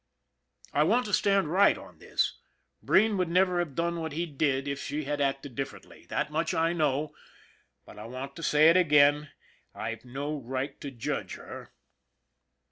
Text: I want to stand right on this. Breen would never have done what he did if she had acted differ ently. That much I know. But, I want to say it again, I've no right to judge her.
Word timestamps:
I 0.73 0.81
want 0.81 1.05
to 1.05 1.13
stand 1.13 1.49
right 1.51 1.77
on 1.77 1.99
this. 1.99 2.39
Breen 2.81 3.17
would 3.17 3.29
never 3.29 3.59
have 3.59 3.75
done 3.75 3.99
what 3.99 4.13
he 4.13 4.25
did 4.25 4.67
if 4.67 4.81
she 4.81 5.03
had 5.03 5.21
acted 5.21 5.53
differ 5.53 5.79
ently. 5.79 6.07
That 6.07 6.31
much 6.31 6.55
I 6.55 6.73
know. 6.73 7.13
But, 7.85 7.99
I 7.99 8.05
want 8.05 8.35
to 8.37 8.41
say 8.41 8.69
it 8.69 8.77
again, 8.77 9.29
I've 9.75 10.03
no 10.03 10.39
right 10.39 10.81
to 10.81 10.89
judge 10.89 11.35
her. 11.35 11.71